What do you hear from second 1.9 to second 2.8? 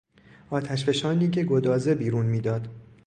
بیرون میداد